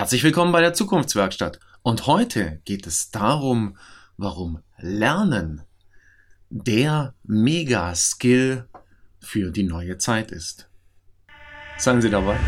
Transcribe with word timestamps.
Herzlich 0.00 0.24
willkommen 0.24 0.50
bei 0.50 0.62
der 0.62 0.72
Zukunftswerkstatt. 0.72 1.60
Und 1.82 2.06
heute 2.06 2.62
geht 2.64 2.86
es 2.86 3.10
darum, 3.10 3.76
warum 4.16 4.62
Lernen 4.78 5.60
der 6.48 7.12
Mega-Skill 7.24 8.66
für 9.20 9.50
die 9.50 9.64
neue 9.64 9.98
Zeit 9.98 10.30
ist. 10.30 10.70
Seien 11.76 12.00
Sie 12.00 12.08
dabei. 12.08 12.38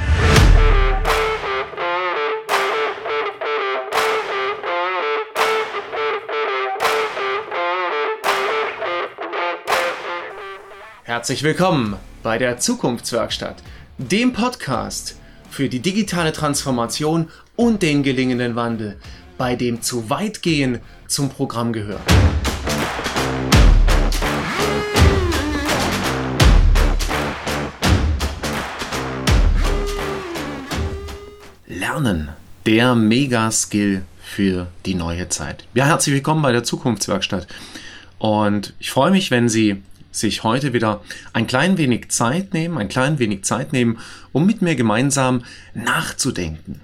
Herzlich 11.03 11.43
willkommen 11.43 11.99
bei 12.23 12.39
der 12.39 12.57
Zukunftswerkstatt, 12.57 13.63
dem 13.99 14.33
Podcast 14.33 15.17
für 15.53 15.69
die 15.69 15.81
digitale 15.81 16.33
Transformation 16.33 17.29
und 17.57 17.83
den 17.83 18.03
gelingenden 18.03 18.57
Wandel, 18.57 18.97
bei 19.39 19.57
dem 19.57 19.83
zu 19.83 20.09
weit 20.11 20.43
gehen 20.43 20.81
zum 21.07 21.29
Programm 21.29 21.73
gehört. 21.73 22.01
Lernen, 31.67 32.29
der 32.65 32.95
Mega-Skill 32.95 34.03
für 34.23 34.69
die 34.87 34.95
neue 34.95 35.29
Zeit. 35.29 35.65
Ja, 35.75 35.87
herzlich 35.87 36.15
willkommen 36.15 36.43
bei 36.43 36.53
der 36.53 36.65
Zukunftswerkstatt. 36.65 37.47
Und 38.19 38.73
ich 38.79 38.91
freue 38.91 39.11
mich, 39.11 39.31
wenn 39.31 39.49
Sie 39.49 39.83
sich 40.11 40.45
heute 40.45 40.73
wieder 40.73 41.03
ein 41.33 41.47
klein 41.47 41.79
wenig 41.79 42.11
Zeit 42.11 42.55
nehmen, 42.55 42.79
ein 42.79 42.89
klein 42.89 43.19
wenig 43.19 43.45
Zeit 43.45 43.73
nehmen, 43.73 43.99
um 44.31 44.47
mit 44.47 44.63
mir 44.63 44.77
gemeinsam 44.77 45.43
nachzudenken. 45.75 46.81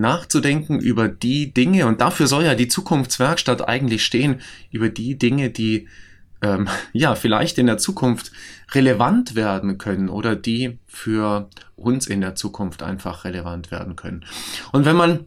Nachzudenken 0.00 0.80
über 0.80 1.08
die 1.08 1.52
Dinge, 1.52 1.86
und 1.86 2.00
dafür 2.00 2.26
soll 2.26 2.44
ja 2.44 2.54
die 2.54 2.68
Zukunftswerkstatt 2.68 3.66
eigentlich 3.66 4.04
stehen, 4.04 4.40
über 4.70 4.88
die 4.88 5.18
Dinge, 5.18 5.50
die 5.50 5.88
ähm, 6.42 6.68
ja 6.92 7.14
vielleicht 7.14 7.58
in 7.58 7.66
der 7.66 7.78
Zukunft 7.78 8.32
relevant 8.72 9.34
werden 9.34 9.78
können 9.78 10.08
oder 10.08 10.36
die 10.36 10.78
für 10.86 11.48
uns 11.76 12.06
in 12.06 12.20
der 12.20 12.34
Zukunft 12.34 12.82
einfach 12.82 13.24
relevant 13.24 13.70
werden 13.70 13.96
können. 13.96 14.24
Und 14.72 14.84
wenn 14.84 14.96
man 14.96 15.26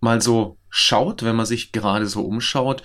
mal 0.00 0.22
so 0.22 0.56
schaut, 0.68 1.22
wenn 1.22 1.36
man 1.36 1.46
sich 1.46 1.72
gerade 1.72 2.06
so 2.06 2.22
umschaut, 2.22 2.82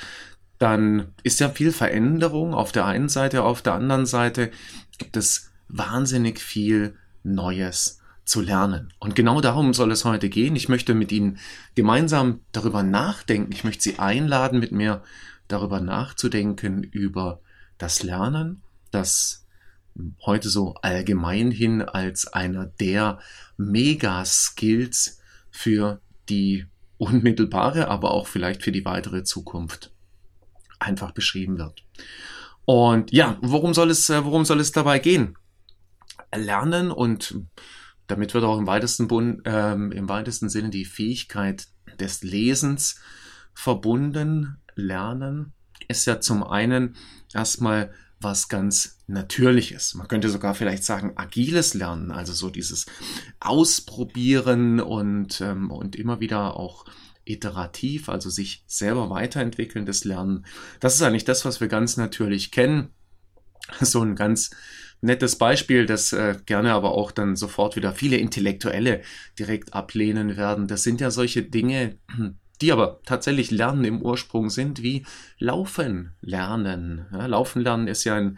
dann 0.57 1.07
ist 1.23 1.39
ja 1.39 1.49
viel 1.49 1.71
Veränderung 1.71 2.53
auf 2.53 2.71
der 2.71 2.85
einen 2.85 3.09
Seite, 3.09 3.43
auf 3.43 3.61
der 3.61 3.73
anderen 3.73 4.05
Seite 4.05 4.51
gibt 4.97 5.17
es 5.17 5.51
wahnsinnig 5.67 6.39
viel 6.39 6.95
Neues 7.23 7.99
zu 8.25 8.41
lernen. 8.41 8.91
Und 8.99 9.15
genau 9.15 9.39
darum 9.39 9.73
soll 9.73 9.91
es 9.91 10.03
heute 10.03 10.29
gehen. 10.29 10.55
Ich 10.55 10.67
möchte 10.67 10.93
mit 10.93 11.11
Ihnen 11.11 11.37
gemeinsam 11.75 12.41
darüber 12.51 12.83
nachdenken. 12.83 13.51
Ich 13.51 13.63
möchte 13.63 13.83
Sie 13.83 13.99
einladen, 13.99 14.59
mit 14.59 14.71
mir 14.71 15.03
darüber 15.47 15.79
nachzudenken, 15.79 16.83
über 16.83 17.39
das 17.77 18.03
Lernen, 18.03 18.61
das 18.91 19.45
heute 20.25 20.49
so 20.49 20.73
allgemein 20.81 21.51
hin 21.51 21.81
als 21.81 22.27
einer 22.27 22.65
der 22.65 23.19
Mega-Skills 23.57 25.21
für 25.51 26.01
die 26.27 26.65
unmittelbare, 26.97 27.87
aber 27.87 28.11
auch 28.11 28.27
vielleicht 28.27 28.63
für 28.63 28.71
die 28.71 28.85
weitere 28.85 29.23
Zukunft 29.23 29.91
einfach 30.79 31.11
beschrieben 31.11 31.57
wird. 31.57 31.83
Und 32.65 33.11
ja, 33.11 33.37
worum 33.41 33.73
soll 33.73 33.91
es, 33.91 34.09
äh, 34.09 34.25
worum 34.25 34.43
soll 34.43 34.59
es 34.59 34.71
dabei 34.71 34.99
gehen? 34.99 35.37
Lernen 36.33 36.91
und 36.91 37.35
damit 38.07 38.33
wird 38.33 38.43
auch 38.43 38.57
im 38.57 38.67
weitesten, 38.67 39.07
Bund, 39.07 39.41
ähm, 39.45 39.91
im 39.91 40.09
weitesten 40.09 40.49
Sinne 40.49 40.69
die 40.69 40.85
Fähigkeit 40.85 41.67
des 41.99 42.23
Lesens 42.23 42.99
verbunden. 43.53 44.57
Lernen 44.75 45.53
ist 45.87 46.05
ja 46.05 46.19
zum 46.19 46.43
einen 46.43 46.95
erstmal 47.33 47.93
was 48.19 48.47
ganz 48.47 48.97
Natürliches. 49.07 49.93
Man 49.93 50.07
könnte 50.07 50.29
sogar 50.29 50.55
vielleicht 50.55 50.83
sagen, 50.83 51.13
agiles 51.15 51.73
Lernen, 51.73 52.11
also 52.11 52.33
so 52.33 52.49
dieses 52.49 52.87
Ausprobieren 53.39 54.79
und, 54.79 55.41
ähm, 55.41 55.69
und 55.69 55.95
immer 55.95 56.19
wieder 56.19 56.57
auch 56.57 56.85
iterativ, 57.23 58.09
also 58.09 58.29
sich 58.29 58.63
selber 58.67 59.09
weiterentwickelndes 59.09 60.05
Lernen. 60.05 60.45
Das 60.79 60.95
ist 60.95 61.01
eigentlich 61.01 61.25
das, 61.25 61.45
was 61.45 61.61
wir 61.61 61.67
ganz 61.67 61.97
natürlich 61.97 62.51
kennen. 62.51 62.89
So 63.81 64.01
ein 64.01 64.15
ganz 64.15 64.51
nettes 65.01 65.37
Beispiel, 65.37 65.85
das 65.85 66.13
äh, 66.13 66.35
gerne 66.45 66.73
aber 66.73 66.91
auch 66.91 67.11
dann 67.11 67.35
sofort 67.35 67.75
wieder 67.75 67.93
viele 67.93 68.17
Intellektuelle 68.17 69.01
direkt 69.37 69.73
ablehnen 69.73 70.37
werden. 70.37 70.67
Das 70.67 70.83
sind 70.83 71.01
ja 71.01 71.11
solche 71.11 71.43
Dinge, 71.43 71.97
die 72.61 72.71
aber 72.71 73.01
tatsächlich 73.05 73.51
Lernen 73.51 73.83
im 73.83 74.01
Ursprung 74.01 74.49
sind, 74.49 74.81
wie 74.81 75.05
Laufen 75.39 76.13
lernen. 76.21 77.05
Ja, 77.11 77.25
Laufen 77.25 77.61
lernen 77.61 77.87
ist 77.87 78.05
ja 78.05 78.15
ein, 78.15 78.37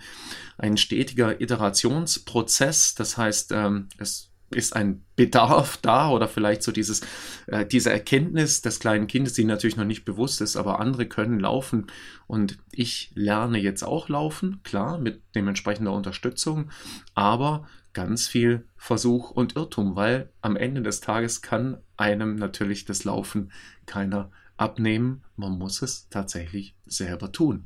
ein 0.58 0.78
stetiger 0.78 1.40
Iterationsprozess. 1.40 2.96
Das 2.96 3.18
heißt, 3.18 3.52
ähm, 3.52 3.90
es 4.00 4.32
ist 4.52 4.76
ein 4.76 5.04
Bedarf 5.16 5.78
da 5.78 6.10
oder 6.10 6.28
vielleicht 6.28 6.64
so 6.64 6.72
dieses, 6.72 7.02
äh, 7.48 7.66
diese 7.66 7.92
Erkenntnis 7.92 8.62
des 8.62 8.80
kleinen 8.80 9.08
Kindes, 9.08 9.34
die 9.34 9.44
natürlich 9.44 9.78
noch 9.78 9.86
nicht 9.86 10.06
bewusst 10.06 10.42
ist, 10.42 10.56
aber 10.56 10.80
andere 10.80 11.06
können 11.06 11.40
laufen 11.40 11.88
und 12.28 12.58
ich 12.72 13.12
lerne 13.14 13.58
jetzt 13.58 13.84
auch 13.84 14.10
laufen, 14.10 14.62
klar, 14.64 15.00
mit 15.00 15.22
dementsprechender 15.36 15.92
Unterstützung, 15.92 16.72
aber 17.14 17.68
ganz 17.94 18.28
viel 18.28 18.68
Versuch 18.78 19.32
und 19.32 19.56
Irrtum, 19.56 19.96
weil 19.96 20.30
am 20.42 20.56
Ende 20.56 20.82
des 20.82 21.02
Tages 21.02 21.42
kann 21.42 21.78
einem 21.98 22.36
natürlich 22.36 22.86
das 22.86 23.04
Laufen 23.04 23.52
keiner 23.88 24.30
abnehmen. 24.56 25.24
Man 25.36 25.58
muss 25.58 25.82
es 25.82 26.08
tatsächlich 26.10 26.76
selber 26.86 27.32
tun. 27.32 27.66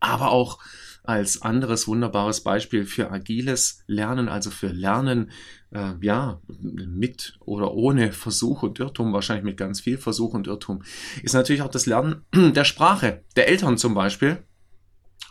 Aber 0.00 0.30
auch 0.30 0.60
als 1.04 1.42
anderes 1.42 1.88
wunderbares 1.88 2.42
Beispiel 2.42 2.84
für 2.84 3.10
agiles 3.10 3.82
Lernen, 3.86 4.28
also 4.28 4.50
für 4.50 4.68
Lernen, 4.68 5.30
äh, 5.72 5.94
ja, 6.00 6.40
mit 6.60 7.36
oder 7.40 7.72
ohne 7.74 8.12
Versuch 8.12 8.62
und 8.62 8.78
Irrtum, 8.78 9.12
wahrscheinlich 9.12 9.44
mit 9.44 9.56
ganz 9.56 9.80
viel 9.80 9.98
Versuch 9.98 10.34
und 10.34 10.46
Irrtum, 10.46 10.82
ist 11.22 11.32
natürlich 11.32 11.62
auch 11.62 11.70
das 11.70 11.86
Lernen 11.86 12.24
der 12.34 12.64
Sprache, 12.64 13.24
der 13.36 13.48
Eltern 13.48 13.78
zum 13.78 13.94
Beispiel. 13.94 14.44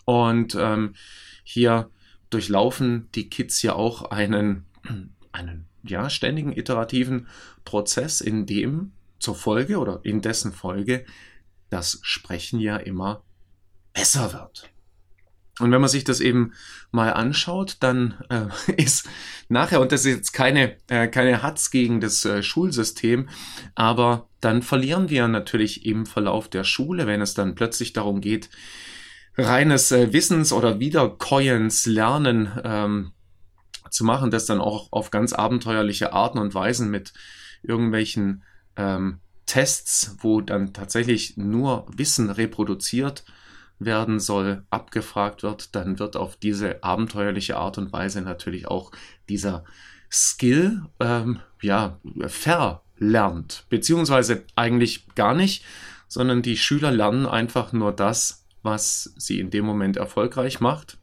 Und 0.06 0.58
ähm, 0.60 0.96
hier 1.44 1.90
durchlaufen 2.30 3.10
die 3.16 3.30
Kids 3.30 3.62
ja 3.62 3.74
auch 3.74 4.12
einen, 4.12 4.66
einen 5.32 5.68
ja, 5.84 6.10
ständigen 6.10 6.52
iterativen 6.52 7.28
Prozess, 7.64 8.20
in 8.20 8.46
dem 8.46 8.92
zur 9.20 9.36
Folge 9.36 9.78
oder 9.78 10.02
in 10.04 10.22
dessen 10.22 10.52
Folge 10.52 11.06
das 11.70 12.00
Sprechen 12.02 12.60
ja 12.60 12.76
immer 12.76 13.24
besser 13.94 14.34
wird. 14.34 14.70
Und 15.62 15.72
wenn 15.72 15.82
man 15.82 15.90
sich 15.90 16.04
das 16.04 16.20
eben 16.20 16.54
mal 16.92 17.14
anschaut, 17.14 17.78
dann 17.80 18.16
äh, 18.30 18.48
ist 18.82 19.08
nachher, 19.50 19.82
und 19.82 19.92
das 19.92 20.06
ist 20.06 20.16
jetzt 20.16 20.32
keine, 20.34 20.76
äh, 20.88 21.08
keine 21.08 21.44
Hatz 21.44 21.72
gegen 21.72 22.02
das 22.02 22.26
äh, 22.26 22.44
Schulsystem, 22.44 23.30
aber 23.76 24.30
dann 24.40 24.62
verlieren 24.62 25.10
wir 25.10 25.28
natürlich 25.28 25.86
im 25.86 26.06
Verlauf 26.06 26.50
der 26.50 26.64
Schule, 26.64 27.08
wenn 27.08 27.22
es 27.22 27.34
dann 27.34 27.56
plötzlich 27.56 27.94
darum 27.94 28.22
geht, 28.22 28.50
reines 29.38 29.92
äh, 29.92 30.14
Wissens- 30.14 30.54
oder 30.54 30.80
Wiederkäuens 30.80 31.86
Lernen 31.86 32.52
ähm, 32.64 33.12
zu 33.90 34.04
machen, 34.04 34.32
das 34.32 34.46
dann 34.46 34.60
auch 34.60 34.92
auf 34.92 35.12
ganz 35.12 35.34
abenteuerliche 35.34 36.14
Arten 36.14 36.38
und 36.38 36.54
Weisen 36.54 36.90
mit 36.90 37.14
irgendwelchen 37.62 38.44
ähm, 38.76 39.20
Tests, 39.46 40.16
wo 40.20 40.42
dann 40.42 40.74
tatsächlich 40.74 41.36
nur 41.38 41.86
Wissen 41.96 42.30
reproduziert 42.30 43.26
werden 43.86 44.20
soll, 44.20 44.64
abgefragt 44.70 45.44
wird, 45.44 45.76
dann 45.76 46.00
wird 46.00 46.16
auf 46.16 46.36
diese 46.36 46.84
abenteuerliche 46.84 47.58
Art 47.58 47.78
und 47.78 47.92
Weise 47.92 48.22
natürlich 48.22 48.68
auch 48.68 48.92
dieser 49.28 49.64
Skill 50.12 50.84
ähm, 51.00 51.40
ja 51.62 52.00
verlernt, 52.28 53.66
beziehungsweise 53.70 54.46
eigentlich 54.56 55.08
gar 55.16 55.34
nicht, 55.34 55.66
sondern 56.08 56.42
die 56.42 56.58
Schüler 56.58 56.92
lernen 56.92 57.26
einfach 57.26 57.74
nur 57.74 57.92
das, 57.92 58.46
was 58.62 59.14
sie 59.18 59.40
in 59.40 59.50
dem 59.50 59.66
Moment 59.66 59.98
erfolgreich 59.98 60.60
macht. 60.60 60.98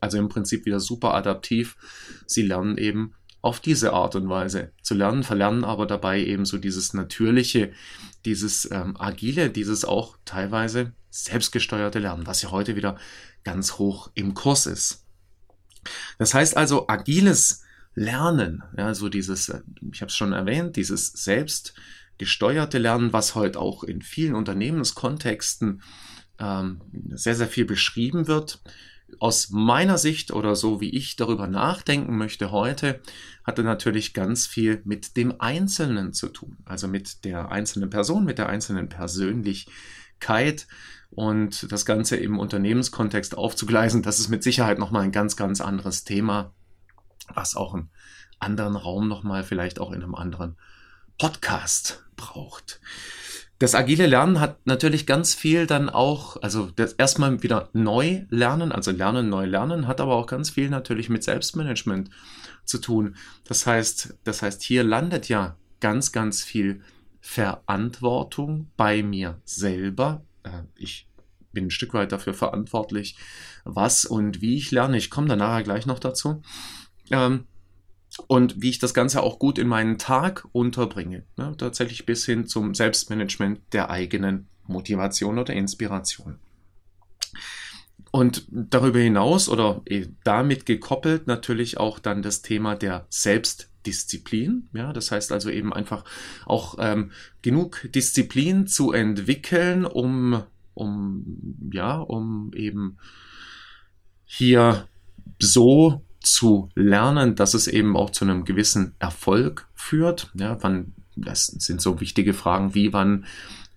Also 0.00 0.18
im 0.18 0.28
Prinzip 0.28 0.64
wieder 0.66 0.80
super 0.80 1.14
adaptiv. 1.14 1.76
Sie 2.26 2.42
lernen 2.42 2.78
eben 2.78 3.14
auf 3.42 3.60
diese 3.60 3.92
Art 3.92 4.16
und 4.16 4.28
Weise 4.28 4.72
zu 4.82 4.94
lernen, 4.94 5.22
verlernen 5.22 5.64
aber 5.64 5.86
dabei 5.86 6.20
eben 6.20 6.44
so 6.44 6.58
dieses 6.58 6.92
natürliche, 6.94 7.72
dieses 8.24 8.70
ähm, 8.70 8.96
agile, 8.98 9.50
dieses 9.50 9.84
auch 9.84 10.16
teilweise 10.24 10.92
selbstgesteuerte 11.10 11.98
Lernen, 11.98 12.26
was 12.26 12.42
ja 12.42 12.50
heute 12.50 12.76
wieder 12.76 12.96
ganz 13.44 13.78
hoch 13.78 14.10
im 14.14 14.34
Kurs 14.34 14.66
ist. 14.66 15.06
Das 16.18 16.34
heißt 16.34 16.56
also, 16.56 16.88
agiles 16.88 17.64
Lernen, 17.94 18.62
ja, 18.76 18.94
so 18.94 19.08
dieses, 19.08 19.48
äh, 19.48 19.62
ich 19.92 20.00
habe 20.02 20.10
es 20.10 20.16
schon 20.16 20.32
erwähnt, 20.32 20.76
dieses 20.76 21.08
selbstgesteuerte 21.08 22.78
Lernen, 22.78 23.12
was 23.12 23.34
heute 23.34 23.58
auch 23.58 23.82
in 23.82 24.02
vielen 24.02 24.34
Unternehmenskontexten 24.34 25.82
ähm, 26.38 26.80
sehr, 27.10 27.34
sehr 27.34 27.48
viel 27.48 27.64
beschrieben 27.64 28.26
wird, 28.26 28.60
aus 29.18 29.50
meiner 29.50 29.98
Sicht 29.98 30.30
oder 30.32 30.54
so 30.56 30.80
wie 30.80 30.90
ich 30.90 31.16
darüber 31.16 31.46
nachdenken 31.46 32.16
möchte 32.16 32.50
heute, 32.50 33.00
hatte 33.44 33.62
natürlich 33.62 34.14
ganz 34.14 34.46
viel 34.46 34.80
mit 34.84 35.16
dem 35.16 35.40
Einzelnen 35.40 36.12
zu 36.12 36.28
tun. 36.28 36.58
Also 36.64 36.88
mit 36.88 37.24
der 37.24 37.50
einzelnen 37.50 37.90
Person, 37.90 38.24
mit 38.24 38.38
der 38.38 38.48
einzelnen 38.48 38.88
Persönlichkeit 38.88 40.66
und 41.10 41.70
das 41.72 41.84
Ganze 41.84 42.16
im 42.16 42.38
Unternehmenskontext 42.38 43.36
aufzugleisen. 43.36 44.02
Das 44.02 44.20
ist 44.20 44.28
mit 44.28 44.42
Sicherheit 44.42 44.78
nochmal 44.78 45.02
ein 45.02 45.12
ganz, 45.12 45.36
ganz 45.36 45.60
anderes 45.60 46.04
Thema, 46.04 46.54
was 47.34 47.56
auch 47.56 47.74
einen 47.74 47.90
anderen 48.38 48.76
Raum 48.76 49.08
nochmal 49.08 49.44
vielleicht 49.44 49.80
auch 49.80 49.92
in 49.92 50.02
einem 50.02 50.14
anderen 50.14 50.56
Podcast 51.18 52.04
braucht. 52.16 52.80
Das 53.60 53.74
agile 53.74 54.06
Lernen 54.06 54.40
hat 54.40 54.66
natürlich 54.66 55.06
ganz 55.06 55.34
viel 55.34 55.66
dann 55.66 55.90
auch, 55.90 56.40
also 56.40 56.70
das 56.76 56.94
erstmal 56.94 57.42
wieder 57.42 57.68
neu 57.74 58.24
lernen, 58.30 58.72
also 58.72 58.90
lernen, 58.90 59.28
neu 59.28 59.44
lernen, 59.44 59.86
hat 59.86 60.00
aber 60.00 60.16
auch 60.16 60.26
ganz 60.26 60.48
viel 60.48 60.70
natürlich 60.70 61.10
mit 61.10 61.22
Selbstmanagement 61.22 62.08
zu 62.64 62.78
tun. 62.78 63.16
Das 63.44 63.66
heißt, 63.66 64.16
das 64.24 64.40
heißt, 64.40 64.62
hier 64.62 64.82
landet 64.82 65.28
ja 65.28 65.58
ganz, 65.78 66.10
ganz 66.10 66.42
viel 66.42 66.80
Verantwortung 67.20 68.70
bei 68.78 69.02
mir 69.02 69.42
selber. 69.44 70.24
Äh, 70.42 70.62
ich 70.74 71.06
bin 71.52 71.66
ein 71.66 71.70
Stück 71.70 71.92
weit 71.92 72.12
dafür 72.12 72.32
verantwortlich, 72.32 73.18
was 73.64 74.06
und 74.06 74.40
wie 74.40 74.56
ich 74.56 74.70
lerne. 74.70 74.96
Ich 74.96 75.10
komme 75.10 75.28
da 75.28 75.36
nachher 75.36 75.64
gleich 75.64 75.84
noch 75.84 75.98
dazu. 75.98 76.40
Ähm, 77.10 77.44
und 78.26 78.60
wie 78.60 78.70
ich 78.70 78.78
das 78.78 78.94
Ganze 78.94 79.22
auch 79.22 79.38
gut 79.38 79.58
in 79.58 79.68
meinen 79.68 79.98
Tag 79.98 80.46
unterbringe. 80.52 81.24
Ne? 81.36 81.54
Tatsächlich 81.56 82.06
bis 82.06 82.26
hin 82.26 82.46
zum 82.46 82.74
Selbstmanagement 82.74 83.60
der 83.72 83.90
eigenen 83.90 84.48
Motivation 84.66 85.38
oder 85.38 85.54
Inspiration. 85.54 86.38
Und 88.12 88.46
darüber 88.50 88.98
hinaus 88.98 89.48
oder 89.48 89.82
eh, 89.86 90.06
damit 90.24 90.66
gekoppelt 90.66 91.28
natürlich 91.28 91.78
auch 91.78 92.00
dann 92.00 92.22
das 92.22 92.42
Thema 92.42 92.74
der 92.74 93.06
Selbstdisziplin. 93.08 94.68
Ja, 94.72 94.92
das 94.92 95.12
heißt 95.12 95.30
also 95.30 95.48
eben 95.48 95.72
einfach 95.72 96.04
auch 96.44 96.76
ähm, 96.80 97.12
genug 97.42 97.88
Disziplin 97.94 98.66
zu 98.66 98.90
entwickeln, 98.90 99.84
um, 99.84 100.42
um, 100.74 101.70
ja, 101.72 101.98
um 101.98 102.50
eben 102.54 102.98
hier 104.24 104.88
so 105.38 106.04
zu 106.20 106.68
lernen, 106.74 107.34
dass 107.34 107.54
es 107.54 107.66
eben 107.66 107.96
auch 107.96 108.10
zu 108.10 108.24
einem 108.24 108.44
gewissen 108.44 108.94
Erfolg 108.98 109.68
führt. 109.74 110.30
Ja, 110.34 110.58
wann, 110.60 110.92
das 111.16 111.46
sind 111.46 111.80
so 111.80 112.00
wichtige 112.00 112.34
Fragen 112.34 112.74
wie, 112.74 112.92
wann 112.92 113.24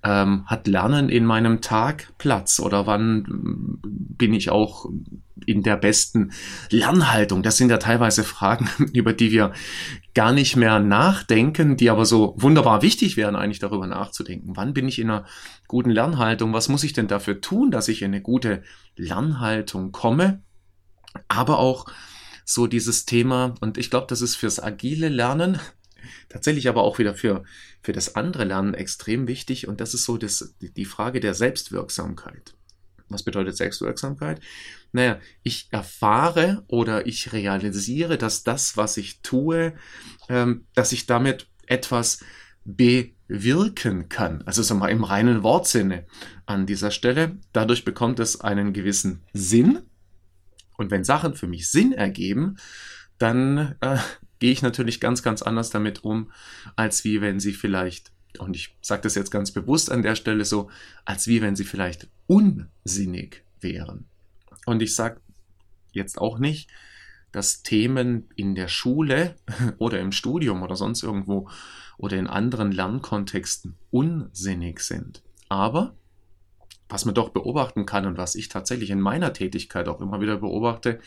ähm, 0.04 0.46
hat 0.48 0.68
Lernen 0.68 1.08
in 1.10 1.26
meinem 1.26 1.62
Tag 1.62 2.14
Platz 2.18 2.60
oder 2.60 2.86
wann 2.86 3.80
bin 3.84 4.34
ich 4.34 4.50
auch 4.50 4.90
in 5.46 5.64
der 5.64 5.78
besten 5.78 6.34
Lernhaltung? 6.70 7.42
Das 7.42 7.56
sind 7.56 7.70
ja 7.70 7.78
teilweise 7.78 8.24
Fragen, 8.26 8.70
über 8.92 9.14
die 9.14 9.32
wir 9.32 9.54
gar 10.14 10.34
nicht 10.34 10.58
mehr 10.58 10.80
nachdenken, 10.80 11.78
die 11.78 11.90
aber 11.90 12.06
so 12.06 12.36
wunderbar 12.38 12.82
wichtig 12.82 13.16
wären, 13.16 13.38
eigentlich 13.38 13.60
darüber 13.60 13.88
nachzudenken. 13.88 14.56
Wann 14.56 14.74
bin 14.74 14.88
ich 14.88 15.00
in 15.00 15.10
einer 15.10 15.26
guten 15.68 15.90
Lernhaltung? 15.90 16.52
Was 16.54 16.68
muss 16.68 16.84
ich 16.84 16.94
denn 16.94 17.08
dafür 17.08 17.40
tun, 17.40 17.72
dass 17.72 17.88
ich 17.88 18.02
in 18.02 18.08
eine 18.08 18.22
gute 18.22 18.64
Lernhaltung 18.98 19.94
komme? 19.94 20.42
Aber 21.30 21.60
auch 21.60 21.86
so 22.46 22.68
dieses 22.68 23.06
Thema, 23.06 23.56
und 23.62 23.78
ich 23.78 23.90
glaube, 23.90 24.08
das 24.08 24.22
ist 24.22 24.36
fürs 24.36 24.62
agile 24.62 25.10
Lernen, 25.10 25.60
tatsächlich 26.30 26.68
aber 26.68 26.84
auch 26.84 27.00
wieder 27.00 27.16
für, 27.16 27.44
für 27.82 27.94
das 27.94 28.16
andere 28.16 28.44
Lernen 28.44 28.74
extrem 28.74 29.28
wichtig, 29.28 29.68
und 29.68 29.82
das 29.82 29.94
ist 29.94 30.06
so 30.06 30.18
das, 30.18 30.56
die 30.60 30.86
Frage 30.86 31.20
der 31.20 31.34
Selbstwirksamkeit. 31.34 32.56
Was 33.10 33.24
bedeutet 33.24 33.56
Selbstwirksamkeit? 33.56 34.42
Naja, 34.92 35.20
ich 35.44 35.68
erfahre 35.72 36.64
oder 36.68 37.06
ich 37.06 37.34
realisiere, 37.34 38.18
dass 38.18 38.44
das, 38.44 38.78
was 38.78 38.98
ich 38.98 39.22
tue, 39.22 39.74
ähm, 40.30 40.66
dass 40.74 40.92
ich 40.92 41.06
damit 41.06 41.48
etwas 41.68 42.24
bewirken 42.66 44.10
kann. 44.10 44.42
Also 44.44 44.64
so 44.64 44.76
mal 44.76 44.90
im 44.90 45.04
reinen 45.04 45.44
Wortsinne 45.44 46.06
an 46.46 46.66
dieser 46.66 46.92
Stelle. 46.92 47.38
Dadurch 47.52 47.86
bekommt 47.86 48.20
es 48.20 48.42
einen 48.42 48.74
gewissen 48.74 49.22
Sinn, 49.34 49.80
und 50.78 50.92
wenn 50.92 51.04
Sachen 51.04 51.36
für 51.36 51.48
mich 51.48 51.70
Sinn 51.70 51.92
ergeben, 51.92 52.58
dann 53.18 53.76
äh, 53.82 53.98
gehe 54.40 54.52
ich 54.52 54.62
natürlich 54.62 55.00
ganz, 55.00 55.24
ganz 55.24 55.42
anders 55.42 55.70
damit 55.70 56.04
um, 56.04 56.32
als 56.76 57.04
wie 57.04 57.22
wenn 57.22 57.40
sie 57.40 57.54
vielleicht, 57.54 58.12
und 58.40 58.56
ich 58.56 58.76
sage 58.82 59.04
das 59.04 59.16
jetzt 59.16 59.32
ganz 59.32 59.52
bewusst 59.52 59.92
an 59.92 60.02
der 60.02 60.16
Stelle 60.16 60.46
so, 60.46 60.70
als 61.06 61.28
wie 61.28 61.42
wenn 61.42 61.56
sie 61.56 61.64
vielleicht 61.64 62.10
unsinnig 62.28 63.44
wären. 63.62 64.08
Und 64.66 64.82
ich 64.82 64.96
sage 64.96 65.22
jetzt 65.92 66.18
auch 66.20 66.40
nicht, 66.40 66.70
dass 67.32 67.64
Themen 67.64 68.30
in 68.36 68.56
der 68.56 68.68
Schule 68.68 69.36
oder 69.78 70.00
im 70.00 70.12
Studium 70.12 70.62
oder 70.62 70.76
sonst 70.76 71.04
irgendwo 71.04 71.50
oder 71.98 72.18
in 72.18 72.28
anderen 72.28 72.72
Lernkontexten 72.72 73.76
unsinnig 73.92 74.80
sind. 74.82 75.24
Aber 75.50 75.96
was 76.94 77.06
man 77.06 77.16
doch 77.16 77.30
beobachten 77.30 77.88
kann 77.88 78.06
und 78.06 78.20
was 78.20 78.36
ich 78.36 78.50
tatsächlich 78.50 78.92
in 78.92 79.02
meiner 79.02 79.34
Tätigkeit 79.34 79.88
auch 79.88 80.00
immer 80.00 80.22
wieder 80.22 80.38
beobachte, 80.38 81.00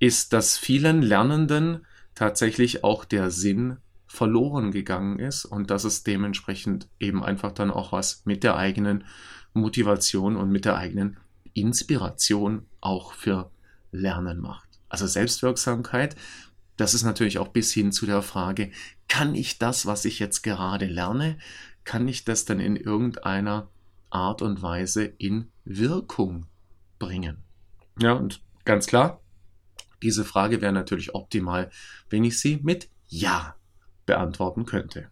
ist, 0.00 0.32
dass 0.32 0.58
vielen 0.58 1.02
Lernenden 1.02 1.86
tatsächlich 2.16 2.82
auch 2.82 3.04
der 3.04 3.30
Sinn 3.30 3.76
verloren 4.08 4.72
gegangen 4.72 5.20
ist 5.20 5.44
und 5.44 5.70
dass 5.70 5.84
es 5.84 6.02
dementsprechend 6.02 6.88
eben 6.98 7.22
einfach 7.22 7.52
dann 7.52 7.70
auch 7.70 7.92
was 7.92 8.26
mit 8.26 8.42
der 8.42 8.56
eigenen 8.56 9.04
Motivation 9.52 10.34
und 10.34 10.50
mit 10.50 10.64
der 10.64 10.76
eigenen 10.76 11.16
Inspiration 11.52 12.66
auch 12.80 13.12
für 13.12 13.52
Lernen 13.92 14.40
macht. 14.40 14.68
Also 14.88 15.06
Selbstwirksamkeit, 15.06 16.16
das 16.76 16.92
ist 16.92 17.04
natürlich 17.04 17.38
auch 17.38 17.48
bis 17.48 17.72
hin 17.72 17.92
zu 17.92 18.04
der 18.04 18.22
Frage, 18.22 18.72
kann 19.06 19.36
ich 19.36 19.58
das, 19.58 19.86
was 19.86 20.06
ich 20.06 20.18
jetzt 20.18 20.42
gerade 20.42 20.86
lerne, 20.86 21.38
kann 21.84 22.08
ich 22.08 22.24
das 22.24 22.46
dann 22.46 22.58
in 22.58 22.74
irgendeiner 22.74 23.68
Art 24.14 24.42
und 24.42 24.62
Weise 24.62 25.04
in 25.04 25.50
Wirkung 25.64 26.46
bringen? 26.98 27.42
Ja, 27.98 28.12
und 28.12 28.40
ganz 28.64 28.86
klar, 28.86 29.20
diese 30.02 30.24
Frage 30.24 30.60
wäre 30.60 30.72
natürlich 30.72 31.14
optimal, 31.14 31.70
wenn 32.10 32.24
ich 32.24 32.38
sie 32.38 32.60
mit 32.62 32.88
Ja 33.06 33.56
beantworten 34.06 34.66
könnte. 34.66 35.08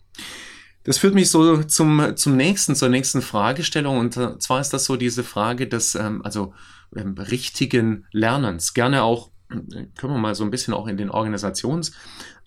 Das 0.84 0.98
führt 0.98 1.14
mich 1.14 1.30
so 1.30 1.62
zum, 1.62 2.16
zum 2.16 2.36
nächsten, 2.36 2.74
zur 2.74 2.88
nächsten 2.88 3.22
Fragestellung. 3.22 3.98
Und 3.98 4.14
zwar 4.42 4.60
ist 4.60 4.72
das 4.72 4.84
so 4.84 4.96
diese 4.96 5.22
Frage 5.22 5.68
des, 5.68 5.94
ähm, 5.94 6.22
also 6.24 6.54
ähm, 6.94 7.14
richtigen 7.16 8.06
Lernens. 8.10 8.74
Gerne 8.74 9.02
auch, 9.02 9.30
äh, 9.50 9.86
können 9.96 10.12
wir 10.12 10.18
mal 10.18 10.34
so 10.34 10.44
ein 10.44 10.50
bisschen 10.50 10.74
auch 10.74 10.88
in 10.88 10.96
den 10.96 11.10
Organisationskontext 11.10 11.90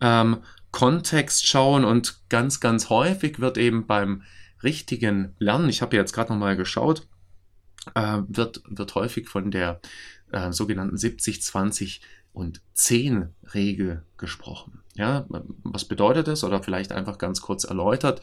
ähm, 0.02 1.48
schauen. 1.48 1.86
Und 1.86 2.20
ganz, 2.30 2.60
ganz 2.60 2.90
häufig 2.90 3.40
wird 3.40 3.58
eben 3.58 3.88
beim 3.88 4.24
richtigen 4.64 5.36
Lernen, 5.40 5.70
ich 5.70 5.82
habe 5.82 5.96
jetzt 5.96 6.14
gerade 6.14 6.32
nochmal 6.32 6.56
geschaut, 6.56 7.08
äh, 7.94 8.20
wird, 8.28 8.64
wird 8.68 8.96
häufig 8.96 9.30
von 9.30 9.52
der 9.52 9.80
äh, 10.32 10.52
sogenannten 10.52 10.98
70, 10.98 11.42
20 11.42 12.02
und 12.34 12.62
10 12.74 13.30
Regel 13.54 14.04
gesprochen. 14.18 14.82
Ja, 14.96 15.26
was 15.64 15.86
bedeutet 15.86 16.28
das? 16.28 16.44
Oder 16.44 16.64
vielleicht 16.64 16.92
einfach 16.92 17.18
ganz 17.18 17.42
kurz 17.42 17.64
erläutert. 17.64 18.22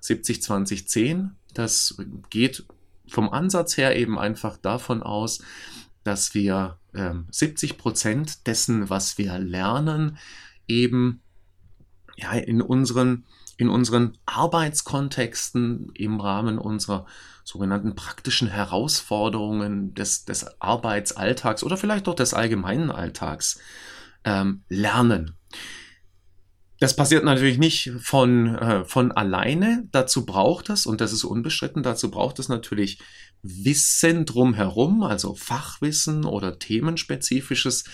70, 0.00 0.42
20, 0.42 0.88
10, 0.88 1.32
das 1.54 1.96
geht 2.30 2.64
vom 3.08 3.30
Ansatz 3.30 3.76
her 3.76 3.96
eben 3.96 4.18
einfach 4.18 4.56
davon 4.56 5.02
aus, 5.02 5.42
dass 6.04 6.34
wir 6.34 6.78
ähm, 6.94 7.26
70 7.30 7.78
Prozent 7.78 8.46
dessen, 8.46 8.90
was 8.90 9.18
wir 9.18 9.38
lernen, 9.38 10.18
eben 10.66 11.20
ja, 12.16 12.32
in 12.32 12.62
unseren 12.62 13.24
in 13.62 13.68
unseren 13.68 14.18
Arbeitskontexten 14.26 15.92
im 15.94 16.20
Rahmen 16.20 16.58
unserer 16.58 17.06
sogenannten 17.44 17.94
praktischen 17.94 18.48
Herausforderungen 18.48 19.94
des, 19.94 20.24
des 20.24 20.60
Arbeitsalltags 20.60 21.62
oder 21.62 21.76
vielleicht 21.76 22.08
auch 22.08 22.16
des 22.16 22.34
allgemeinen 22.34 22.90
Alltags 22.90 23.60
ähm, 24.24 24.64
lernen. 24.68 25.36
Das 26.80 26.96
passiert 26.96 27.22
natürlich 27.24 27.58
nicht 27.58 27.92
von, 28.00 28.56
äh, 28.56 28.84
von 28.84 29.12
alleine. 29.12 29.88
Dazu 29.92 30.26
braucht 30.26 30.68
es, 30.68 30.84
und 30.84 31.00
das 31.00 31.12
ist 31.12 31.22
unbestritten, 31.22 31.84
dazu 31.84 32.10
braucht 32.10 32.40
es 32.40 32.48
natürlich 32.48 32.98
Wissen 33.42 34.26
drumherum, 34.26 35.04
also 35.04 35.36
Fachwissen 35.36 36.24
oder 36.24 36.58
themenspezifisches 36.58 37.84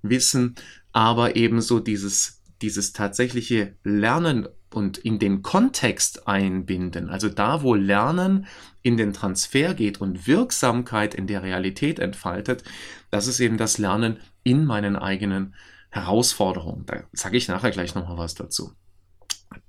Wissen, 0.00 0.54
aber 0.92 1.36
ebenso 1.36 1.80
dieses, 1.80 2.40
dieses 2.62 2.94
tatsächliche 2.94 3.76
Lernen 3.84 4.48
und 4.72 4.98
in 4.98 5.18
den 5.18 5.42
Kontext 5.42 6.28
einbinden, 6.28 7.08
also 7.08 7.28
da, 7.28 7.62
wo 7.62 7.74
Lernen 7.74 8.46
in 8.82 8.96
den 8.96 9.12
Transfer 9.12 9.74
geht 9.74 10.00
und 10.00 10.26
Wirksamkeit 10.26 11.14
in 11.14 11.26
der 11.26 11.42
Realität 11.42 11.98
entfaltet, 11.98 12.64
das 13.10 13.26
ist 13.26 13.40
eben 13.40 13.56
das 13.56 13.78
Lernen 13.78 14.18
in 14.42 14.64
meinen 14.64 14.96
eigenen 14.96 15.54
Herausforderungen. 15.90 16.84
Da 16.86 17.04
sage 17.12 17.36
ich 17.36 17.48
nachher 17.48 17.70
gleich 17.70 17.94
nochmal 17.94 18.18
was 18.18 18.34
dazu. 18.34 18.72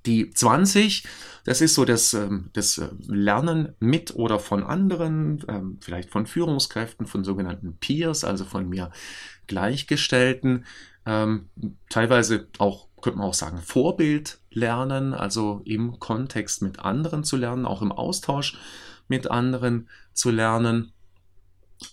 Die 0.05 0.29
20, 0.29 1.03
das 1.45 1.61
ist 1.61 1.75
so 1.75 1.85
das, 1.85 2.13
ähm, 2.13 2.49
das 2.53 2.77
äh, 2.77 2.89
Lernen 3.07 3.75
mit 3.79 4.13
oder 4.15 4.39
von 4.39 4.63
anderen, 4.63 5.43
ähm, 5.47 5.77
vielleicht 5.81 6.09
von 6.09 6.25
Führungskräften, 6.25 7.05
von 7.05 7.23
sogenannten 7.23 7.77
Peers, 7.77 8.25
also 8.25 8.43
von 8.43 8.67
mir 8.67 8.91
Gleichgestellten, 9.47 10.65
ähm, 11.05 11.49
teilweise 11.89 12.47
auch, 12.57 12.88
könnte 13.01 13.19
man 13.19 13.27
auch 13.27 13.33
sagen, 13.33 13.59
Vorbild 13.59 14.39
lernen, 14.51 15.13
also 15.13 15.61
im 15.65 15.99
Kontext 15.99 16.61
mit 16.61 16.79
anderen 16.79 17.23
zu 17.23 17.37
lernen, 17.37 17.65
auch 17.65 17.81
im 17.81 17.91
Austausch 17.91 18.57
mit 19.07 19.29
anderen 19.29 19.89
zu 20.13 20.29
lernen 20.29 20.93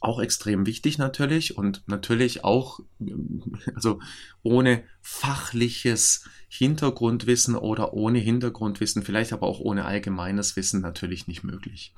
auch 0.01 0.21
extrem 0.21 0.67
wichtig 0.67 0.99
natürlich 0.99 1.57
und 1.57 1.83
natürlich 1.87 2.45
auch, 2.45 2.81
also 3.75 4.01
ohne 4.43 4.83
fachliches 5.01 6.25
Hintergrundwissen 6.49 7.55
oder 7.55 7.93
ohne 7.93 8.19
Hintergrundwissen, 8.19 9.03
vielleicht 9.03 9.33
aber 9.33 9.47
auch 9.47 9.61
ohne 9.61 9.85
allgemeines 9.85 10.57
Wissen 10.57 10.81
natürlich 10.81 11.27
nicht 11.27 11.45
möglich. 11.45 11.95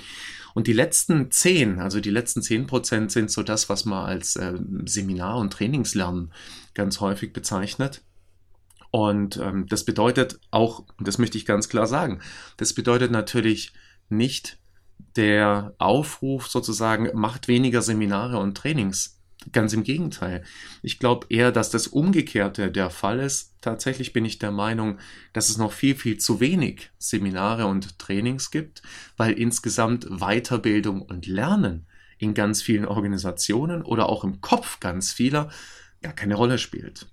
Und 0.54 0.66
die 0.66 0.72
letzten 0.72 1.30
zehn, 1.30 1.80
also 1.80 2.00
die 2.00 2.10
letzten 2.10 2.42
zehn 2.42 2.66
Prozent 2.66 3.10
sind 3.10 3.30
so 3.30 3.42
das, 3.42 3.68
was 3.68 3.84
man 3.84 4.04
als 4.04 4.36
äh, 4.36 4.54
Seminar- 4.84 5.38
und 5.38 5.52
Trainingslernen 5.52 6.32
ganz 6.74 7.00
häufig 7.00 7.32
bezeichnet. 7.32 8.02
Und 8.90 9.36
ähm, 9.36 9.66
das 9.68 9.84
bedeutet 9.84 10.40
auch, 10.50 10.84
das 10.98 11.18
möchte 11.18 11.36
ich 11.36 11.46
ganz 11.46 11.68
klar 11.68 11.86
sagen, 11.86 12.20
das 12.56 12.72
bedeutet 12.72 13.10
natürlich 13.10 13.72
nicht, 14.08 14.58
der 15.16 15.74
Aufruf 15.78 16.48
sozusagen 16.48 17.10
macht 17.14 17.48
weniger 17.48 17.82
Seminare 17.82 18.38
und 18.38 18.56
Trainings. 18.56 19.20
Ganz 19.52 19.72
im 19.72 19.84
Gegenteil. 19.84 20.42
Ich 20.82 20.98
glaube 20.98 21.26
eher, 21.30 21.52
dass 21.52 21.70
das 21.70 21.86
Umgekehrte 21.86 22.72
der 22.72 22.90
Fall 22.90 23.20
ist. 23.20 23.54
Tatsächlich 23.60 24.12
bin 24.12 24.24
ich 24.24 24.38
der 24.38 24.50
Meinung, 24.50 24.98
dass 25.32 25.48
es 25.48 25.58
noch 25.58 25.72
viel, 25.72 25.94
viel 25.94 26.18
zu 26.18 26.40
wenig 26.40 26.90
Seminare 26.98 27.66
und 27.66 27.98
Trainings 27.98 28.50
gibt, 28.50 28.82
weil 29.16 29.32
insgesamt 29.32 30.06
Weiterbildung 30.10 31.02
und 31.02 31.26
Lernen 31.26 31.86
in 32.18 32.34
ganz 32.34 32.62
vielen 32.62 32.84
Organisationen 32.84 33.82
oder 33.82 34.08
auch 34.08 34.24
im 34.24 34.40
Kopf 34.40 34.80
ganz 34.80 35.12
vieler 35.12 35.50
gar 36.02 36.12
keine 36.12 36.34
Rolle 36.34 36.58
spielt. 36.58 37.06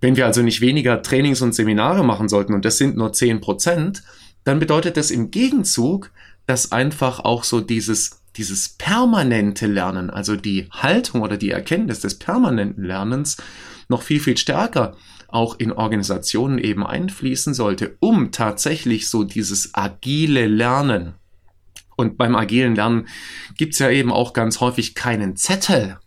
Wenn 0.00 0.16
wir 0.16 0.26
also 0.26 0.42
nicht 0.42 0.60
weniger 0.60 1.02
Trainings 1.02 1.42
und 1.42 1.54
Seminare 1.54 2.04
machen 2.04 2.28
sollten, 2.28 2.54
und 2.54 2.64
das 2.64 2.78
sind 2.78 2.96
nur 2.96 3.12
10 3.12 3.40
Prozent, 3.40 4.02
dann 4.44 4.58
bedeutet 4.58 4.96
das 4.96 5.10
im 5.10 5.30
Gegenzug, 5.30 6.10
dass 6.46 6.72
einfach 6.72 7.20
auch 7.20 7.44
so 7.44 7.60
dieses, 7.60 8.22
dieses 8.36 8.70
permanente 8.70 9.66
Lernen, 9.66 10.10
also 10.10 10.36
die 10.36 10.68
Haltung 10.70 11.20
oder 11.22 11.36
die 11.36 11.50
Erkenntnis 11.50 12.00
des 12.00 12.18
permanenten 12.18 12.84
Lernens 12.84 13.36
noch 13.88 14.02
viel, 14.02 14.20
viel 14.20 14.36
stärker 14.36 14.96
auch 15.28 15.58
in 15.58 15.72
Organisationen 15.72 16.58
eben 16.58 16.84
einfließen 16.84 17.54
sollte, 17.54 17.96
um 18.00 18.32
tatsächlich 18.32 19.08
so 19.08 19.24
dieses 19.24 19.74
agile 19.74 20.46
Lernen. 20.46 21.14
Und 21.96 22.16
beim 22.16 22.34
agilen 22.34 22.74
Lernen 22.74 23.08
gibt's 23.56 23.78
ja 23.78 23.90
eben 23.90 24.10
auch 24.10 24.32
ganz 24.32 24.60
häufig 24.60 24.94
keinen 24.94 25.36
Zettel. 25.36 25.98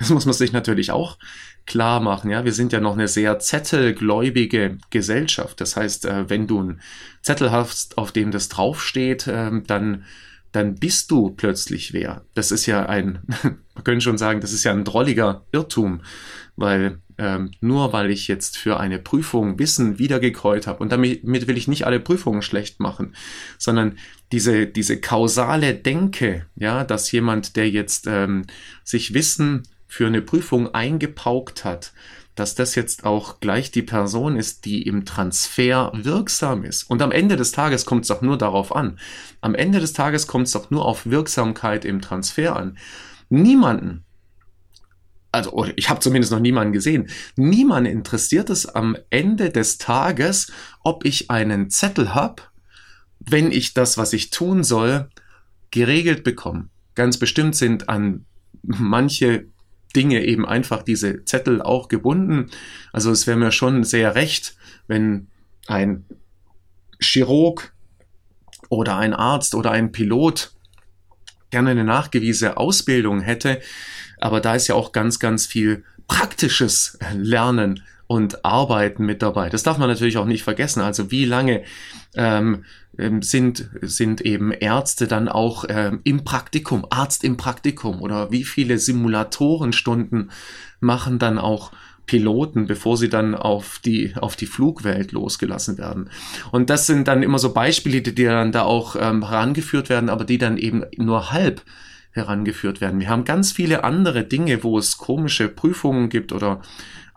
Das 0.00 0.08
muss 0.08 0.24
man 0.24 0.32
sich 0.32 0.52
natürlich 0.52 0.90
auch 0.90 1.18
klar 1.66 2.00
machen. 2.00 2.30
Ja, 2.30 2.44
wir 2.44 2.54
sind 2.54 2.72
ja 2.72 2.80
noch 2.80 2.94
eine 2.94 3.06
sehr 3.06 3.38
zettelgläubige 3.38 4.78
Gesellschaft. 4.88 5.60
Das 5.60 5.76
heißt, 5.76 6.06
äh, 6.06 6.28
wenn 6.28 6.46
du 6.46 6.58
einen 6.58 6.80
Zettel 7.22 7.52
hast, 7.52 7.98
auf 7.98 8.10
dem 8.10 8.30
das 8.30 8.48
draufsteht, 8.48 9.28
ähm, 9.28 9.64
dann 9.66 10.04
dann 10.52 10.74
bist 10.74 11.12
du 11.12 11.30
plötzlich 11.30 11.92
wer. 11.92 12.24
Das 12.34 12.50
ist 12.50 12.66
ja 12.66 12.86
ein, 12.86 13.20
man 13.74 13.84
könnte 13.84 14.00
schon 14.00 14.18
sagen, 14.18 14.40
das 14.40 14.52
ist 14.52 14.64
ja 14.64 14.72
ein 14.72 14.84
drolliger 14.84 15.44
Irrtum, 15.52 16.00
weil 16.56 16.98
ähm, 17.18 17.52
nur 17.60 17.92
weil 17.92 18.10
ich 18.10 18.26
jetzt 18.26 18.56
für 18.56 18.80
eine 18.80 18.98
Prüfung 18.98 19.58
Wissen 19.58 19.98
wiedergekäut 19.98 20.66
habe 20.66 20.80
und 20.80 20.90
damit 20.90 21.22
will 21.24 21.56
ich 21.56 21.68
nicht 21.68 21.86
alle 21.86 22.00
Prüfungen 22.00 22.42
schlecht 22.42 22.80
machen, 22.80 23.14
sondern 23.58 23.96
diese 24.32 24.66
diese 24.66 24.98
kausale 25.00 25.74
Denke, 25.74 26.46
ja, 26.56 26.82
dass 26.82 27.12
jemand, 27.12 27.54
der 27.56 27.70
jetzt 27.70 28.06
ähm, 28.08 28.46
sich 28.82 29.14
Wissen 29.14 29.62
für 29.90 30.06
eine 30.06 30.22
Prüfung 30.22 30.72
eingepaukt 30.72 31.64
hat, 31.64 31.92
dass 32.36 32.54
das 32.54 32.76
jetzt 32.76 33.04
auch 33.04 33.40
gleich 33.40 33.72
die 33.72 33.82
Person 33.82 34.36
ist, 34.36 34.64
die 34.64 34.82
im 34.82 35.04
Transfer 35.04 35.90
wirksam 35.92 36.62
ist. 36.62 36.84
Und 36.84 37.02
am 37.02 37.10
Ende 37.10 37.34
des 37.34 37.50
Tages 37.50 37.86
kommt 37.86 38.02
es 38.02 38.08
doch 38.08 38.22
nur 38.22 38.38
darauf 38.38 38.74
an. 38.74 39.00
Am 39.40 39.56
Ende 39.56 39.80
des 39.80 39.92
Tages 39.92 40.28
kommt 40.28 40.46
es 40.46 40.52
doch 40.52 40.70
nur 40.70 40.84
auf 40.84 41.06
Wirksamkeit 41.06 41.84
im 41.84 42.00
Transfer 42.00 42.54
an. 42.54 42.78
Niemanden, 43.30 44.04
also 45.32 45.66
ich 45.74 45.90
habe 45.90 45.98
zumindest 45.98 46.32
noch 46.32 46.38
niemanden 46.38 46.72
gesehen, 46.72 47.08
niemanden 47.34 47.90
interessiert 47.90 48.48
es 48.48 48.66
am 48.66 48.96
Ende 49.10 49.50
des 49.50 49.78
Tages, 49.78 50.52
ob 50.84 51.04
ich 51.04 51.32
einen 51.32 51.68
Zettel 51.68 52.14
habe, 52.14 52.42
wenn 53.18 53.50
ich 53.50 53.74
das, 53.74 53.98
was 53.98 54.12
ich 54.12 54.30
tun 54.30 54.62
soll, 54.62 55.10
geregelt 55.72 56.22
bekomme. 56.22 56.68
Ganz 56.94 57.18
bestimmt 57.18 57.56
sind 57.56 57.88
an 57.88 58.24
manche 58.62 59.46
Dinge 59.94 60.24
eben 60.24 60.46
einfach 60.46 60.82
diese 60.82 61.24
Zettel 61.24 61.62
auch 61.62 61.88
gebunden. 61.88 62.50
Also 62.92 63.10
es 63.10 63.26
wäre 63.26 63.36
mir 63.36 63.52
schon 63.52 63.84
sehr 63.84 64.14
recht, 64.14 64.56
wenn 64.86 65.28
ein 65.66 66.04
Chirurg 67.00 67.72
oder 68.68 68.96
ein 68.96 69.14
Arzt 69.14 69.54
oder 69.54 69.70
ein 69.72 69.92
Pilot 69.92 70.52
gerne 71.50 71.70
eine 71.70 71.84
nachgewiesene 71.84 72.56
Ausbildung 72.56 73.20
hätte. 73.20 73.60
Aber 74.18 74.40
da 74.40 74.54
ist 74.54 74.68
ja 74.68 74.74
auch 74.74 74.92
ganz, 74.92 75.18
ganz 75.18 75.46
viel 75.46 75.84
praktisches 76.06 76.98
Lernen 77.14 77.82
und 78.10 78.44
Arbeiten 78.44 79.06
mit 79.06 79.22
dabei. 79.22 79.50
Das 79.50 79.62
darf 79.62 79.78
man 79.78 79.88
natürlich 79.88 80.18
auch 80.18 80.26
nicht 80.26 80.42
vergessen. 80.42 80.80
Also 80.80 81.12
wie 81.12 81.24
lange 81.24 81.62
ähm, 82.16 82.64
ähm, 82.98 83.22
sind, 83.22 83.70
sind 83.82 84.20
eben 84.22 84.50
Ärzte 84.50 85.06
dann 85.06 85.28
auch 85.28 85.64
ähm, 85.68 86.00
im 86.02 86.24
Praktikum, 86.24 86.84
Arzt 86.90 87.22
im 87.22 87.36
Praktikum 87.36 88.02
oder 88.02 88.32
wie 88.32 88.42
viele 88.42 88.78
Simulatorenstunden 88.78 90.32
machen 90.80 91.20
dann 91.20 91.38
auch 91.38 91.70
Piloten, 92.06 92.66
bevor 92.66 92.96
sie 92.96 93.08
dann 93.08 93.36
auf 93.36 93.78
die, 93.78 94.12
auf 94.16 94.34
die 94.34 94.46
Flugwelt 94.46 95.12
losgelassen 95.12 95.78
werden. 95.78 96.10
Und 96.50 96.68
das 96.68 96.88
sind 96.88 97.06
dann 97.06 97.22
immer 97.22 97.38
so 97.38 97.52
Beispiele, 97.52 98.02
die 98.02 98.24
dann 98.24 98.50
da 98.50 98.62
auch 98.62 98.96
ähm, 98.98 99.28
herangeführt 99.28 99.88
werden, 99.88 100.08
aber 100.08 100.24
die 100.24 100.38
dann 100.38 100.56
eben 100.56 100.82
nur 100.96 101.30
halb 101.30 101.62
herangeführt 102.10 102.80
werden. 102.80 102.98
Wir 102.98 103.08
haben 103.08 103.24
ganz 103.24 103.52
viele 103.52 103.84
andere 103.84 104.24
Dinge, 104.24 104.64
wo 104.64 104.78
es 104.78 104.96
komische 104.96 105.46
Prüfungen 105.46 106.08
gibt 106.08 106.32
oder 106.32 106.60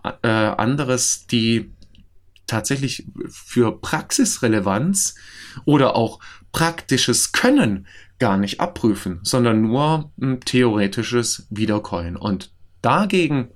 äh, 0.03 0.27
anderes, 0.27 1.27
die 1.27 1.73
tatsächlich 2.47 3.07
für 3.29 3.79
Praxisrelevanz 3.79 5.15
oder 5.65 5.95
auch 5.95 6.19
praktisches 6.51 7.31
Können 7.31 7.87
gar 8.19 8.37
nicht 8.37 8.59
abprüfen, 8.59 9.19
sondern 9.23 9.61
nur 9.61 10.11
ein 10.21 10.39
theoretisches 10.39 11.47
Wiederkäuen. 11.49 12.15
Und 12.15 12.53
dagegen, 12.81 13.49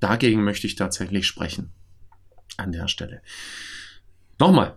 dagegen 0.00 0.44
möchte 0.44 0.66
ich 0.66 0.76
tatsächlich 0.76 1.26
sprechen. 1.26 1.72
An 2.56 2.72
der 2.72 2.88
Stelle. 2.88 3.22
Nochmal. 4.38 4.76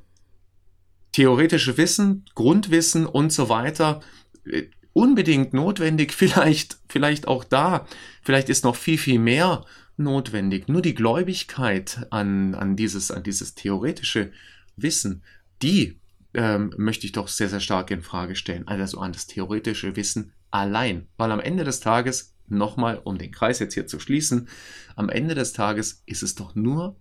Theoretische 1.12 1.78
Wissen, 1.78 2.26
Grundwissen 2.34 3.06
und 3.06 3.32
so 3.32 3.50
weiter 3.50 4.02
äh, 4.46 4.64
unbedingt 4.94 5.54
notwendig, 5.54 6.14
vielleicht, 6.14 6.78
vielleicht 6.88 7.28
auch 7.28 7.44
da, 7.44 7.86
vielleicht 8.22 8.50
ist 8.50 8.64
noch 8.64 8.76
viel, 8.76 8.98
viel 8.98 9.20
mehr 9.20 9.66
notwendig. 9.98 10.68
Nur 10.68 10.82
die 10.82 10.96
Gläubigkeit 10.96 12.08
an, 12.10 12.56
an, 12.56 12.76
dieses, 12.76 13.12
an 13.12 13.24
dieses 13.24 13.56
theoretische 13.56 14.32
Wissen, 14.76 15.24
die 15.62 16.00
ähm, 16.34 16.74
möchte 16.78 17.06
ich 17.06 17.14
doch 17.14 17.28
sehr, 17.28 17.50
sehr 17.50 17.60
stark 17.60 17.92
in 17.92 18.02
Frage 18.02 18.36
stellen. 18.36 18.68
Also 18.68 19.00
an 19.00 19.14
das 19.14 19.28
theoretische 19.28 19.96
Wissen 19.96 20.34
allein. 20.52 21.08
Weil 21.18 21.32
am 21.32 21.40
Ende 21.40 21.64
des 21.64 21.80
Tages, 21.80 22.34
nochmal, 22.48 23.00
um 23.04 23.18
den 23.18 23.32
Kreis 23.32 23.60
jetzt 23.60 23.74
hier 23.74 23.88
zu 23.88 24.00
schließen, 24.00 24.50
am 24.96 25.10
Ende 25.10 25.36
des 25.36 25.54
Tages 25.54 26.04
ist 26.06 26.24
es 26.24 26.36
doch 26.36 26.56
nur 26.56 26.98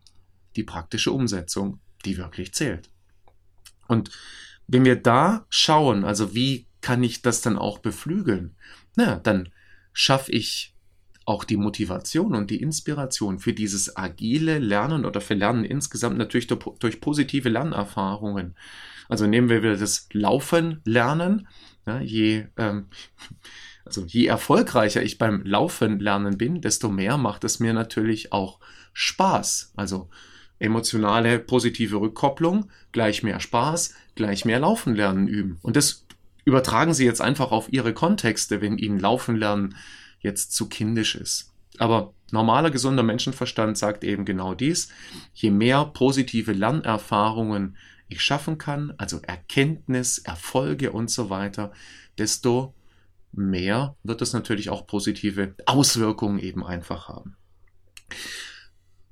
die 0.57 0.63
praktische 0.63 1.13
Umsetzung, 1.13 1.81
die 2.05 2.17
wirklich 2.17 2.55
zählt. 2.55 2.91
Und 3.89 4.11
wenn 4.67 4.85
wir 4.85 4.97
da 4.97 5.47
schauen, 5.51 6.05
also 6.05 6.35
wie 6.35 6.67
kann 6.81 7.03
ich 7.03 7.23
das 7.23 7.41
dann 7.41 7.59
auch 7.59 7.79
beflügeln? 7.79 8.57
Na, 8.97 9.17
dann 9.17 9.51
schaffe 9.93 10.33
ich 10.33 10.74
auch 11.27 11.45
die 11.45 11.57
Motivation 11.57 12.35
und 12.35 12.51
die 12.51 12.61
Inspiration 12.61 13.39
für 13.39 13.53
dieses 13.53 13.97
agile 13.97 14.59
Lernen 14.59 15.05
oder 15.05 15.21
für 15.21 15.35
Lernen 15.35 15.65
insgesamt 15.65 16.19
natürlich 16.19 16.47
durch, 16.47 17.01
positive 17.01 17.49
Lernerfahrungen. 17.49 18.55
Also 19.09 19.27
nehmen 19.27 19.49
wir 19.49 19.63
wieder 19.63 19.77
das 19.77 20.09
Laufen 20.13 20.81
lernen. 20.85 21.49
Ja, 21.87 22.01
je, 22.01 22.47
ähm, 22.57 22.87
also 23.85 24.05
je 24.05 24.27
erfolgreicher 24.27 25.03
ich 25.03 25.19
beim 25.19 25.43
Laufen 25.45 25.99
lernen 25.99 26.37
bin, 26.37 26.61
desto 26.61 26.89
mehr 26.89 27.17
macht 27.17 27.45
es 27.45 27.61
mir 27.61 27.73
natürlich 27.73 28.33
auch 28.33 28.61
Spaß. 28.93 29.73
Also 29.77 30.11
emotionale 30.59 31.39
positive 31.39 31.97
Rückkopplung, 31.97 32.71
gleich 32.93 33.23
mehr 33.23 33.41
Spaß, 33.41 33.95
gleich 34.15 34.45
mehr 34.45 34.61
Laufen 34.61 34.95
lernen 34.95 35.27
üben. 35.27 35.59
Und 35.63 35.77
das 35.77 36.07
übertragen 36.45 36.95
Sie 36.95 37.05
jetzt 37.05 37.21
einfach 37.21 37.51
auf 37.51 37.73
Ihre 37.73 37.95
Kontexte, 37.95 38.61
wenn 38.61 38.79
Ihnen 38.79 39.01
Laufen 39.01 39.37
lernen 39.37 39.75
jetzt 40.25 40.53
zu 40.53 40.69
kindisch 40.69 41.15
ist. 41.15 41.53
Aber 41.79 42.15
normaler, 42.33 42.71
gesunder 42.71 43.05
Menschenverstand 43.05 43.79
sagt 43.79 44.03
eben 44.03 44.25
genau 44.25 44.55
dies. 44.55 44.89
Je 45.35 45.51
mehr 45.51 45.85
positive 45.85 46.53
Lernerfahrungen 46.53 47.77
ich 48.09 48.23
schaffen 48.23 48.59
kann, 48.59 48.93
also 48.99 49.21
Erkenntnis, 49.23 50.19
Erfolge 50.19 50.93
und 50.93 51.11
so 51.11 51.31
weiter, 51.31 51.73
desto 52.19 52.75
mehr 53.33 53.97
wird 54.03 54.23
es 54.23 54.33
natürlich 54.33 54.71
auch 54.71 54.87
positive 54.87 55.55
Auswirkungen 55.67 56.39
eben 56.39 56.65
einfach 56.65 57.09
haben. 57.09 57.37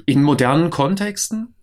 In 0.05 0.23
modernen 0.23 0.71
Kontexten, 0.71 1.55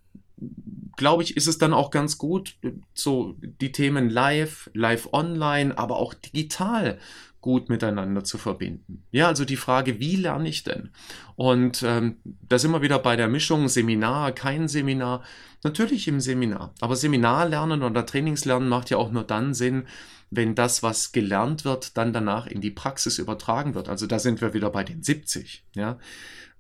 glaube 0.98 1.24
ich, 1.24 1.38
ist 1.38 1.48
es 1.48 1.58
dann 1.58 1.74
auch 1.74 1.92
ganz 1.92 2.18
gut, 2.18 2.58
so 2.94 3.36
die 3.40 3.72
Themen 3.72 4.10
live, 4.10 4.70
live 4.74 5.10
online, 5.14 5.78
aber 5.78 5.98
auch 5.98 6.14
digital 6.14 7.00
gut 7.42 7.70
miteinander 7.70 8.24
zu 8.24 8.38
verbinden. 8.38 9.04
Ja, 9.12 9.28
also 9.28 9.46
die 9.46 9.56
Frage, 9.56 10.00
wie 10.00 10.16
lerne 10.16 10.50
ich 10.50 10.64
denn? 10.64 10.90
Und 11.36 11.84
ähm, 11.84 12.18
da 12.24 12.60
sind 12.60 12.72
wir 12.72 12.82
wieder 12.82 13.00
bei 13.00 13.16
der 13.16 13.28
Mischung 13.28 13.68
Seminar, 13.70 14.32
kein 14.34 14.68
Seminar. 14.68 15.24
Natürlich 15.64 16.08
im 16.08 16.20
Seminar. 16.20 16.74
Aber 16.82 16.96
Seminarlernen 16.96 17.84
oder 17.84 18.06
Trainingslernen 18.06 18.68
macht 18.68 18.90
ja 18.90 18.98
auch 18.98 19.12
nur 19.12 19.24
dann 19.24 19.54
Sinn, 19.54 19.86
wenn 20.32 20.56
das, 20.56 20.84
was 20.84 21.12
gelernt 21.12 21.66
wird, 21.66 21.98
dann 21.98 22.14
danach 22.14 22.46
in 22.46 22.62
die 22.62 22.72
Praxis 22.72 23.18
übertragen 23.18 23.74
wird. 23.74 23.90
Also 23.90 24.06
da 24.06 24.20
sind 24.20 24.42
wir 24.42 24.54
wieder 24.54 24.70
bei 24.70 24.84
den 24.84 25.02
70. 25.02 25.66
Ja. 25.76 25.98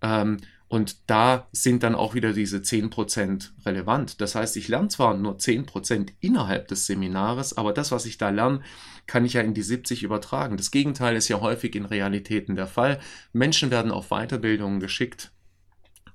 Ähm, 0.02 0.38
und 0.70 1.10
da 1.10 1.48
sind 1.52 1.82
dann 1.82 1.96
auch 1.96 2.14
wieder 2.14 2.32
diese 2.32 2.58
10% 2.58 3.50
relevant. 3.66 4.22
Das 4.22 4.36
heißt, 4.36 4.56
ich 4.56 4.68
lerne 4.68 4.88
zwar 4.88 5.18
nur 5.18 5.38
10% 5.38 6.10
innerhalb 6.20 6.68
des 6.68 6.86
Seminares, 6.86 7.58
aber 7.58 7.74
das, 7.74 7.92
was 7.92 8.06
ich 8.06 8.20
da 8.20 8.30
lerne, 8.30 8.62
kann 9.08 9.26
ich 9.26 9.34
ja 9.34 9.42
in 9.42 9.56
die 9.56 9.64
70 9.64 10.04
übertragen. 10.04 10.58
Das 10.58 10.70
Gegenteil 10.70 11.16
ist 11.16 11.28
ja 11.28 11.42
häufig 11.42 11.76
in 11.76 11.86
Realitäten 11.86 12.56
der 12.56 12.68
Fall. 12.68 13.00
Menschen 13.34 13.72
werden 13.72 13.92
auf 13.92 14.10
Weiterbildungen 14.10 14.80
geschickt 14.80 15.32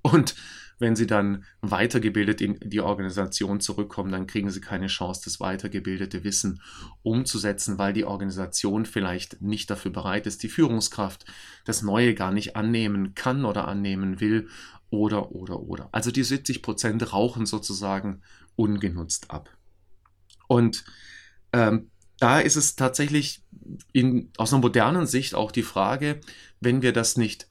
und 0.03 0.37
wenn 0.79 0.97
sie 0.97 1.07
dann 1.07 1.45
weitergebildet 1.61 2.41
in 2.41 2.59
die 2.61 2.81
Organisation 2.81 3.61
zurückkommen, 3.61 4.11
dann 4.13 4.27
kriegen 4.27 4.51
sie 4.51 4.61
keine 4.61 4.89
Chance, 4.89 5.23
das 5.25 5.41
weitergebildete 5.41 6.25
Wissen 6.25 6.61
umzusetzen, 7.03 7.79
weil 7.79 7.93
die 7.93 8.05
Organisation 8.05 8.87
vielleicht 8.87 9.41
nicht 9.41 9.71
dafür 9.71 9.91
bereit 9.91 10.27
ist, 10.27 10.43
die 10.43 10.49
Führungskraft 10.49 11.25
das 11.65 11.83
Neue 11.83 12.15
gar 12.15 12.33
nicht 12.33 12.57
annehmen 12.57 13.15
kann 13.15 13.45
oder 13.45 13.69
annehmen 13.69 14.21
will 14.21 14.49
oder, 14.91 15.33
oder, 15.33 15.61
oder. 15.61 15.89
Also 15.93 16.11
die 16.11 16.25
70 16.25 16.63
Prozent 16.63 17.13
rauchen 17.13 17.47
sozusagen 17.47 18.23
ungenutzt 18.57 19.31
ab. 19.31 19.51
Und 20.47 20.85
ähm, 21.53 21.91
da 22.19 22.41
ist 22.41 22.57
es 22.57 22.77
tatsächlich 22.77 23.43
in, 23.93 24.31
aus 24.37 24.53
einer 24.53 24.63
modernen 24.63 25.07
Sicht 25.07 25.35
auch 25.35 25.51
die 25.51 25.63
Frage, 25.63 26.21
wenn 26.61 26.83
wir 26.83 26.93
das 26.93 27.17
nicht 27.17 27.49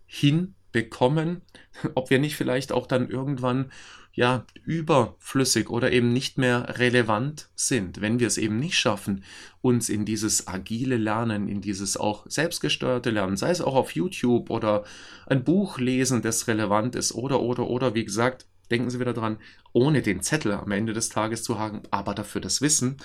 hinbekommen, 0.74 1.42
ob 1.96 2.10
wir 2.10 2.20
nicht 2.20 2.36
vielleicht 2.36 2.72
auch 2.72 2.88
dann 2.88 3.10
irgendwann 3.10 3.72
ja 4.16 4.46
überflüssig 4.64 5.72
oder 5.72 5.92
eben 5.92 6.14
nicht 6.14 6.38
mehr 6.38 6.78
relevant 6.78 7.50
sind, 7.56 8.00
wenn 8.00 8.20
wir 8.20 8.28
es 8.28 8.38
eben 8.38 8.60
nicht 8.60 8.76
schaffen, 8.76 9.24
uns 9.62 9.90
in 9.90 10.06
dieses 10.06 10.48
agile 10.48 10.98
Lernen, 10.98 11.48
in 11.48 11.62
dieses 11.62 11.98
auch 11.98 12.26
selbstgesteuerte 12.30 13.10
Lernen, 13.10 13.38
sei 13.38 13.50
es 13.50 13.62
auch 13.62 13.74
auf 13.74 13.96
YouTube 13.96 14.52
oder 14.52 14.84
ein 15.26 15.44
Buch 15.44 15.80
lesen, 15.80 16.22
das 16.22 16.48
relevant 16.48 16.96
ist 16.96 17.14
oder 17.14 17.40
oder 17.40 17.68
oder 17.68 17.96
wie 17.96 18.06
gesagt, 18.06 18.46
denken 18.70 18.92
Sie 18.92 19.00
wieder 19.00 19.14
dran, 19.14 19.40
ohne 19.72 20.04
den 20.04 20.22
Zettel 20.22 20.52
am 20.52 20.72
Ende 20.72 20.94
des 20.94 21.10
Tages 21.10 21.42
zu 21.42 21.58
haben, 21.58 21.82
aber 21.90 22.14
dafür 22.14 22.40
das 22.42 22.62
Wissen. 22.62 22.98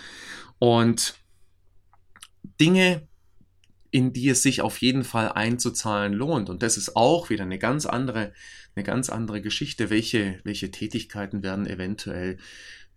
Und 0.58 1.14
Dinge, 2.60 3.08
in 3.90 4.12
die 4.12 4.28
es 4.28 4.42
sich 4.42 4.61
auf 4.61 4.78
jeden 4.78 5.04
Fall 5.04 5.33
einzuzahlen 5.33 6.12
lohnt. 6.12 6.50
Und 6.50 6.62
das 6.62 6.76
ist 6.76 6.97
auch 6.97 7.30
wieder 7.30 7.45
eine 7.45 7.59
ganz 7.59 7.87
andere, 7.87 8.33
eine 8.75 8.85
ganz 8.85 9.11
andere 9.11 9.40
Geschichte. 9.40 9.90
Welche, 9.90 10.40
welche 10.45 10.71
Tätigkeiten 10.71 11.42
werden 11.42 11.66
eventuell 11.66 12.38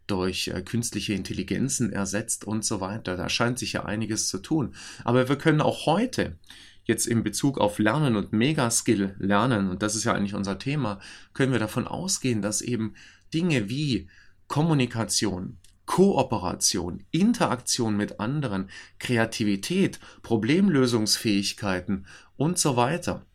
durch 0.07 0.50
äh, 0.50 0.62
künstliche 0.62 1.13
Intelligenzen 1.13 1.93
ersetzt 1.93 2.45
und 2.45 2.65
so 2.65 2.81
weiter. 2.81 3.15
Da 3.15 3.29
scheint 3.29 3.60
sich 3.60 3.74
ja 3.74 3.86
einiges 3.86 4.27
zu 4.27 4.39
tun. 4.39 4.75
Aber 5.05 5.29
wir 5.29 5.38
können 5.38 5.62
auch 5.62 5.86
heute 5.86 6.38
jetzt 6.83 7.05
in 7.05 7.24
Bezug 7.24 7.60
auf 7.60 7.79
Lernen 7.79 8.15
und 8.15 8.33
Megaskill 8.33 9.15
lernen, 9.19 9.69
und 9.69 9.83
das 9.83 9.95
ist 9.95 10.03
ja 10.03 10.13
eigentlich 10.13 10.33
unser 10.33 10.60
Thema, 10.60 11.00
können 11.33 11.51
wir 11.51 11.60
davon 11.60 11.88
ausgehen, 11.88 12.41
dass 12.41 12.62
eben 12.62 12.95
Dinge 13.33 13.69
wie 13.69 14.10
Kommunikation, 14.48 15.57
Kooperation, 15.91 17.03
Interaktion 17.12 17.98
mit 17.98 18.21
anderen, 18.21 18.69
Kreativität, 18.98 19.99
Problemlösungsfähigkeiten 20.21 22.06
und 22.38 22.58
so 22.58 22.77
weiter, 22.77 23.25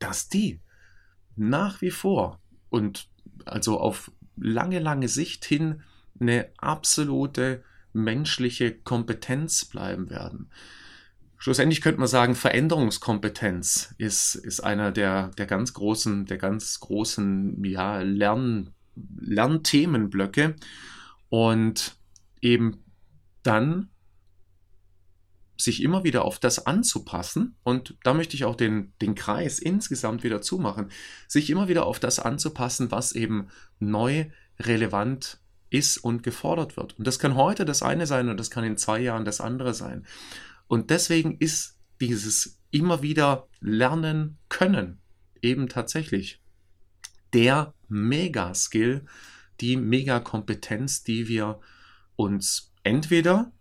dass 0.00 0.28
die 0.28 0.58
nach 1.36 1.80
wie 1.80 1.92
vor 1.92 2.40
und 2.68 3.08
also 3.44 3.78
auf 3.78 4.10
lange, 4.36 4.80
lange 4.80 5.06
Sicht 5.06 5.44
hin 5.44 5.82
eine 6.18 6.50
absolute 6.56 7.62
menschliche 7.92 8.74
Kompetenz 8.74 9.64
bleiben 9.64 10.10
werden. 10.10 10.50
Schlussendlich 11.36 11.80
könnte 11.80 12.00
man 12.00 12.08
sagen, 12.08 12.34
Veränderungskompetenz 12.34 13.94
ist, 13.98 14.34
ist 14.34 14.64
einer 14.64 14.90
der, 14.90 15.28
der 15.38 15.46
ganz 15.46 15.74
großen, 15.74 16.26
der 16.26 16.38
ganz 16.38 16.80
großen 16.80 17.64
ja, 17.64 18.00
Lern, 18.00 18.74
Lernthemenblöcke 19.20 20.56
und 21.28 21.96
eben 22.40 22.84
dann 23.42 23.90
sich 25.56 25.82
immer 25.82 26.04
wieder 26.04 26.24
auf 26.24 26.38
das 26.38 26.66
anzupassen, 26.66 27.56
und 27.64 27.96
da 28.04 28.14
möchte 28.14 28.36
ich 28.36 28.44
auch 28.44 28.54
den, 28.54 28.92
den 29.00 29.14
Kreis 29.14 29.58
insgesamt 29.58 30.22
wieder 30.22 30.40
zumachen, 30.40 30.90
sich 31.26 31.50
immer 31.50 31.66
wieder 31.66 31.84
auf 31.84 31.98
das 31.98 32.20
anzupassen, 32.20 32.92
was 32.92 33.12
eben 33.12 33.48
neu 33.80 34.26
relevant 34.60 35.40
ist 35.70 35.98
und 35.98 36.22
gefordert 36.22 36.76
wird. 36.76 36.96
Und 36.98 37.06
das 37.06 37.18
kann 37.18 37.34
heute 37.34 37.64
das 37.64 37.82
eine 37.82 38.06
sein 38.06 38.28
und 38.28 38.38
das 38.38 38.50
kann 38.50 38.64
in 38.64 38.76
zwei 38.76 39.00
Jahren 39.00 39.24
das 39.24 39.40
andere 39.40 39.74
sein. 39.74 40.06
Und 40.68 40.90
deswegen 40.90 41.36
ist 41.38 41.76
dieses 42.00 42.58
immer 42.70 43.02
wieder 43.02 43.48
lernen 43.60 44.38
können 44.48 45.00
eben 45.42 45.68
tatsächlich 45.68 46.40
der 47.32 47.74
Mega-Skill, 47.88 49.04
die 49.60 49.76
Megakompetenz, 49.76 51.02
die 51.02 51.28
wir 51.28 51.60
uns 52.16 52.72
entweder 52.82 53.52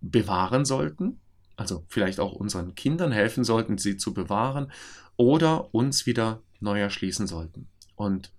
bewahren 0.00 0.64
sollten, 0.64 1.20
also 1.56 1.84
vielleicht 1.88 2.20
auch 2.20 2.32
unseren 2.32 2.74
Kindern 2.74 3.12
helfen 3.12 3.44
sollten, 3.44 3.78
sie 3.78 3.96
zu 3.96 4.14
bewahren, 4.14 4.72
oder 5.16 5.74
uns 5.74 6.06
wieder 6.06 6.42
neu 6.60 6.80
erschließen 6.80 7.26
sollten. 7.26 7.68
Und 7.96 8.32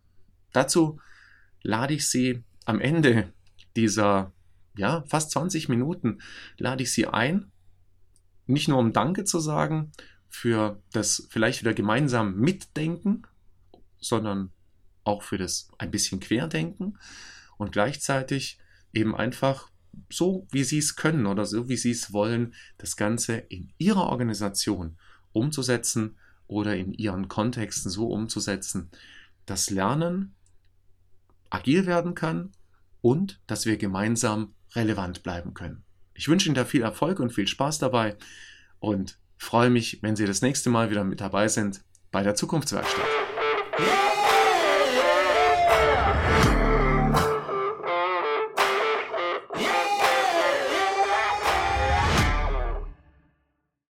dazu 0.53 0.99
lade 1.61 1.93
ich 1.93 2.07
Sie 2.07 2.43
am 2.65 2.79
Ende 2.79 3.31
dieser 3.75 4.33
ja, 4.75 5.03
fast 5.07 5.31
20 5.31 5.69
Minuten, 5.69 6.19
lade 6.57 6.83
ich 6.83 6.91
Sie 6.91 7.07
ein, 7.07 7.51
nicht 8.47 8.67
nur 8.67 8.79
um 8.79 8.93
Danke 8.93 9.23
zu 9.23 9.39
sagen 9.39 9.91
für 10.27 10.81
das 10.91 11.27
vielleicht 11.29 11.61
wieder 11.61 11.73
gemeinsam 11.73 12.35
Mitdenken, 12.37 13.23
sondern 13.99 14.51
auch 15.03 15.23
für 15.23 15.37
das 15.37 15.69
ein 15.77 15.91
bisschen 15.91 16.19
Querdenken 16.19 16.97
und 17.57 17.71
gleichzeitig 17.71 18.59
eben 18.93 19.15
einfach 19.15 19.69
so, 20.09 20.47
wie 20.51 20.63
sie 20.63 20.77
es 20.77 20.95
können 20.95 21.25
oder 21.25 21.45
so, 21.45 21.69
wie 21.69 21.77
sie 21.77 21.91
es 21.91 22.13
wollen, 22.13 22.53
das 22.77 22.95
Ganze 22.95 23.37
in 23.37 23.73
ihrer 23.77 24.07
Organisation 24.07 24.97
umzusetzen 25.33 26.17
oder 26.47 26.75
in 26.75 26.93
ihren 26.93 27.27
Kontexten 27.27 27.89
so 27.89 28.07
umzusetzen, 28.07 28.89
dass 29.45 29.69
Lernen 29.69 30.35
agil 31.49 31.85
werden 31.85 32.15
kann 32.15 32.51
und 33.01 33.41
dass 33.47 33.65
wir 33.65 33.77
gemeinsam 33.77 34.53
relevant 34.73 35.23
bleiben 35.23 35.53
können. 35.53 35.83
Ich 36.13 36.27
wünsche 36.27 36.47
Ihnen 36.47 36.55
da 36.55 36.65
viel 36.65 36.81
Erfolg 36.81 37.19
und 37.19 37.33
viel 37.33 37.47
Spaß 37.47 37.79
dabei 37.79 38.15
und 38.79 39.17
freue 39.37 39.69
mich, 39.69 39.99
wenn 40.01 40.15
Sie 40.15 40.25
das 40.25 40.41
nächste 40.41 40.69
Mal 40.69 40.89
wieder 40.89 41.03
mit 41.03 41.21
dabei 41.21 41.47
sind 41.47 41.81
bei 42.11 42.23
der 42.23 42.35
Zukunftswerkstatt. 42.35 43.07